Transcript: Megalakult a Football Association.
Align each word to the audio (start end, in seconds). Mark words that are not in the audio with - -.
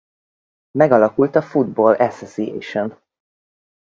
Megalakult 0.71 1.35
a 1.35 1.41
Football 1.41 1.93
Association. 1.99 2.97